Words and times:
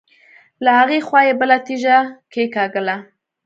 له 0.63 0.71
هغې 0.79 0.99
خوا 1.07 1.21
يې 1.27 1.33
بله 1.39 1.57
تيږه 1.65 1.97
کېکاږله. 2.31 2.95